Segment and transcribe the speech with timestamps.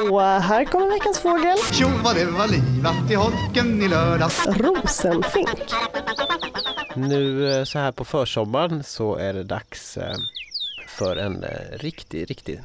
[0.00, 1.58] Och här kommer veckans fågel.
[1.72, 4.46] Tjo vad det var livat i holken i lördags.
[4.46, 5.48] Rosenfink.
[6.96, 10.14] Nu eh, så här på försommaren så är det dags eh,
[10.88, 12.60] för en eh, riktig, riktig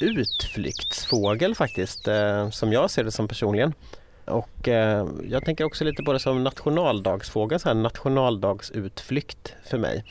[0.00, 2.08] utflyktsfågel faktiskt,
[2.50, 3.74] som jag ser det som personligen.
[4.24, 4.68] Och
[5.24, 10.04] jag tänker också lite på det som nationaldagsfågel, så här nationaldagsutflykt för mig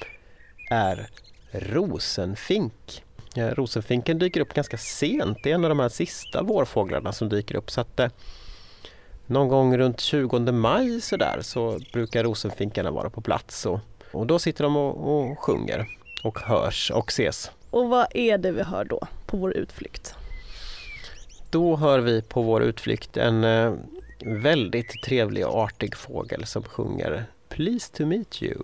[0.72, 1.10] är
[1.52, 3.04] rosenfink.
[3.48, 7.55] Rosenfinken dyker upp ganska sent, det är en av de här sista vårfåglarna som dyker
[7.55, 7.72] upp.
[7.72, 8.00] Så att,
[9.26, 13.80] någon gång runt 20 maj så, där, så brukar rosenfinkarna vara på plats och,
[14.12, 15.88] och då sitter de och, och sjunger
[16.23, 17.52] och hörs och ses.
[17.70, 20.16] Och vad är det vi hör då på vår utflykt?
[21.49, 23.74] Då hör vi på vår utflykt en eh,
[24.26, 28.55] väldigt trevlig och artig fågel som sjunger Please to meet you.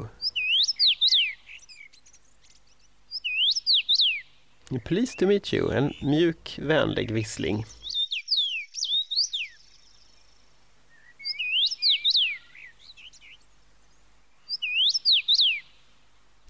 [4.84, 7.66] Please to meet you, en mjuk vänlig vissling.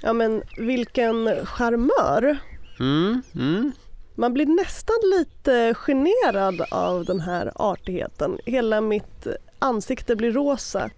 [0.02, 2.38] Ja men vilken charmör!
[2.80, 3.72] Mm, mm.
[4.16, 8.38] Man blir nästan lite generad av den här artigheten.
[8.46, 9.28] Hela mitt
[9.60, 10.90] ansikte blir rosa.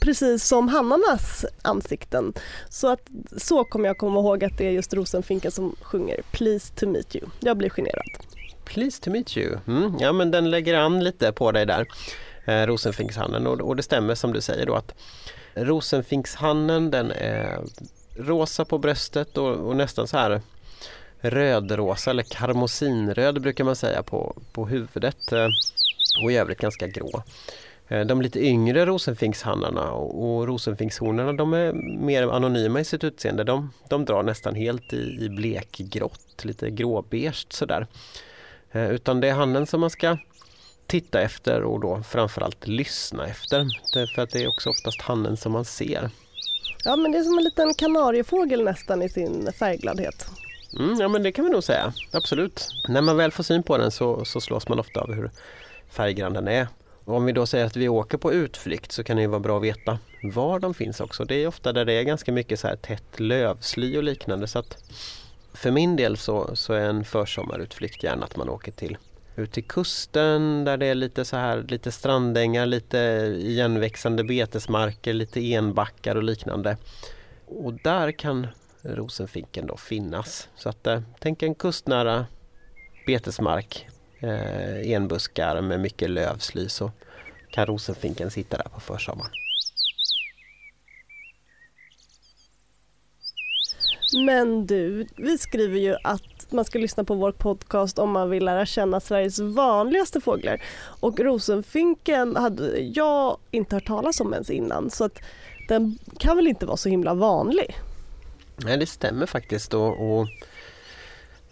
[0.00, 2.32] Precis som hannarnas ansikten.
[2.68, 6.74] Så, att, så kommer jag komma ihåg att det är just rosenfinken som sjunger Please
[6.74, 7.26] to meet you.
[7.40, 8.10] Jag blir generad.
[8.64, 9.58] Please to meet you.
[9.66, 11.86] Mm, ja men den lägger an lite på dig där,
[12.44, 13.46] eh, rosenfinkshannen.
[13.46, 14.94] Och, och det stämmer som du säger då att
[15.54, 17.58] rosenfinkshannen den är
[18.18, 20.40] rosa på bröstet och, och nästan så här
[21.20, 25.48] rödrosa eller karmosinröd brukar man säga på, på huvudet eh,
[26.24, 27.22] och i övrigt ganska grå.
[27.88, 33.44] Eh, de lite yngre rosenfinkshannarna och, rosenfinkshonorna de är mer anonyma i sitt utseende.
[33.44, 37.86] De, de drar nästan helt i, i blekgrått, lite gråbeige sådär.
[38.72, 40.18] Eh, utan det är hannen som man ska
[40.86, 43.66] titta efter och då framförallt lyssna efter.
[43.94, 46.10] Därför att det är också oftast hannen som man ser.
[46.84, 50.26] Ja men det är som en liten kanariefågel nästan i sin färggladhet.
[50.78, 52.68] Mm, ja men det kan vi nog säga, absolut.
[52.88, 55.30] När man väl får syn på den så, så slås man ofta av hur
[55.90, 56.68] färggrann den är.
[57.08, 59.56] Om vi då säger att vi åker på utflykt så kan det ju vara bra
[59.56, 61.24] att veta var de finns också.
[61.24, 64.46] Det är ofta där det är ganska mycket så här tätt lövsly och liknande.
[64.46, 64.78] Så att
[65.54, 68.98] för min del så, så är en försommarutflykt gärna att man åker till
[69.36, 72.98] ut till kusten där det är lite så här lite strandängar, lite
[73.38, 76.76] igenväxande betesmarker, lite enbackar och liknande.
[77.46, 78.46] Och där kan
[78.82, 80.48] rosenfinken då finnas.
[80.56, 82.26] Så att eh, tänk en kustnära
[83.06, 83.86] betesmark,
[84.26, 86.90] eh, enbuskar med mycket lövsly så
[87.50, 89.30] kan rosenfinken sitta där på försommaren.
[94.26, 98.44] Men du, vi skriver ju att man ska lyssna på vår podcast om man vill
[98.44, 100.62] lära känna Sveriges vanligaste fåglar.
[101.00, 105.18] Och rosenfinken hade jag inte hört talas om ens innan så att
[105.68, 107.76] den kan väl inte vara så himla vanlig?
[108.56, 110.26] Nej det stämmer faktiskt och, och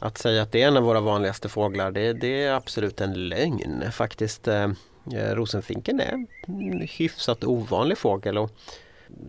[0.04, 3.28] att säga att det är en av våra vanligaste fåglar det, det är absolut en
[3.28, 4.48] lögn faktiskt.
[4.48, 4.70] Eh,
[5.14, 6.26] eh rosenfinken är en
[6.80, 8.50] hyfsat ovanlig fågel och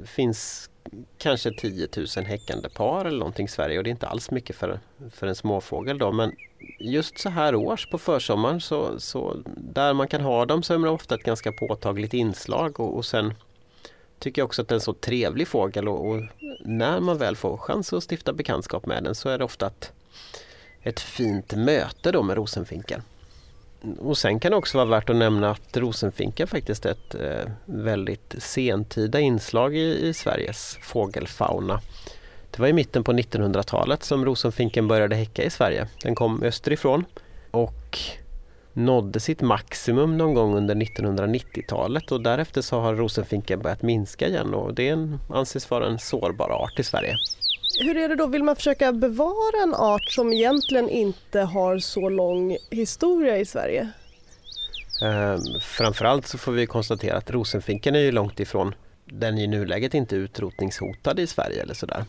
[0.05, 0.69] finns
[1.17, 1.87] kanske 10
[2.17, 4.79] 000 häckande par eller någonting i Sverige och det är inte alls mycket för,
[5.11, 6.31] för en småfågel då men
[6.79, 10.77] just så här års på försommaren så, så där man kan ha dem så är
[10.77, 13.33] de ofta ett ganska påtagligt inslag och, och sen
[14.19, 16.21] tycker jag också att det är en så trevlig fågel och, och,
[16.59, 19.91] när man väl får chans att stifta bekantskap med den så är det ofta att
[20.85, 23.01] ett fint möte då med rosenfinken.
[23.99, 27.51] Och sen kan det också vara värt att nämna att rosenfinken faktiskt är ett eh,
[27.65, 31.81] väldigt sentida inslag i, i, Sveriges fågelfauna.
[32.51, 35.87] Det var i mitten på 1900-talet som rosenfinken började häcka i Sverige.
[36.03, 37.05] Den kom österifrån
[37.51, 37.99] och
[38.73, 44.53] nådde sitt maximum någon gång under 1990-talet och därefter så har rosenfinken börjat minska igen
[44.53, 44.97] och det
[45.29, 47.15] anses vara en sårbar art i Sverige.
[47.79, 52.09] Hur är det då, vill man försöka bevara en art som egentligen inte har så
[52.09, 53.89] lång historia i Sverige?
[55.01, 58.75] Eh, framförallt så får vi konstatera att rosenfinken är ju långt ifrån
[59.05, 62.05] den i nuläget inte utrotningshotad i Sverige eller sådär.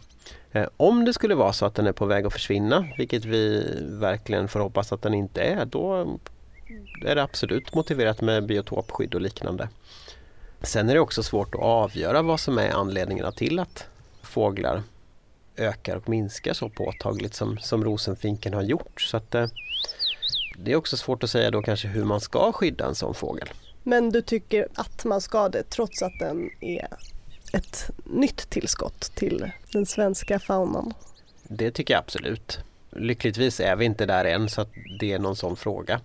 [0.52, 3.74] Eh, om det skulle vara så att den är på väg att försvinna, vilket vi
[3.80, 6.18] verkligen får hoppas att den inte är, då
[7.04, 9.68] är det absolut motiverat med biotopskydd och liknande.
[10.62, 13.86] Sen är det också svårt att avgöra vad som är anledningarna till att
[14.22, 14.82] fåglar
[15.56, 19.00] ökar och minskar så påtagligt som, som rosenfinken har gjort.
[19.00, 19.46] Så att, eh,
[20.56, 23.48] det är också svårt att säga då kanske hur man ska skydda en sån fågel.
[23.82, 26.88] Men du tycker att man ska det trots att den är
[27.52, 30.94] ett nytt tillskott till den svenska faunan?
[31.42, 32.58] Det tycker jag absolut.
[32.98, 34.68] Lyckligtvis är vi inte där än så att
[35.00, 36.00] det är någon sån fråga.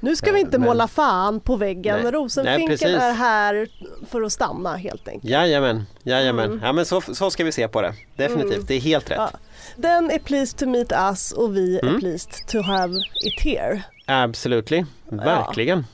[0.00, 1.94] Nu ska vi inte Men- måla fan på väggen.
[1.94, 2.02] Nej.
[2.02, 2.86] Nej, Rosenfinken precis.
[2.96, 3.68] är här
[4.10, 5.30] för att stanna helt enkelt.
[5.32, 6.44] Jajamän, jajamän.
[6.50, 6.60] Mm.
[6.64, 7.94] Ja men så, så ska vi se på det.
[8.16, 8.64] Definitivt, Mm.
[8.68, 9.16] det är helt rätt.
[9.18, 9.30] Ja.
[9.76, 12.00] Den är pleased to meet us och vi är Mm.
[12.00, 12.94] pleased to have
[13.24, 13.82] it here.
[14.06, 15.86] Absolutely, verkligen.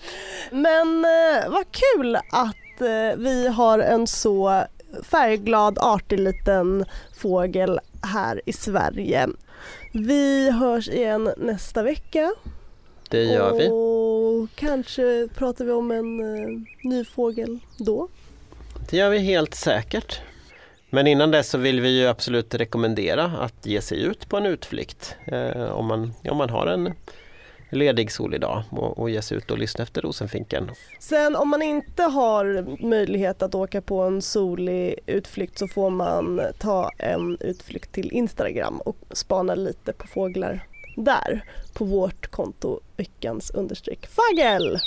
[0.51, 4.65] Men eh, vad kul att eh, vi har en så
[5.11, 6.85] färgglad, artig liten
[7.17, 9.29] fågel här i Sverige.
[9.93, 12.33] Vi hörs igen nästa vecka.
[13.09, 13.69] Det gör vi.
[13.69, 18.09] Och kanske pratar vi om en eh, ny fågel då.
[18.91, 20.21] Det gör vi helt säkert.
[20.91, 24.47] Men innan dess så vill vi ju absolut rekommendera att ge sig ut på en
[24.47, 25.17] utflykt.
[25.25, 26.95] Eh, om, man, om man har en
[27.73, 30.71] ledig solig dag och, och ge sig ut och lyssna efter rosenfinken.
[31.01, 36.41] Sen om man inte har möjlighet att åka på en solig utflykt så får man
[36.59, 40.67] ta en utflykt till Instagram och spana lite på fåglar
[40.97, 44.79] där på vårt konto veckans understreck fagel.